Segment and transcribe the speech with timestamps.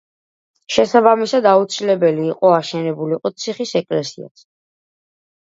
[0.75, 4.45] შესაბამისად აუცილებელი იყო აშენებულიყო ციხის ეკლესიაც.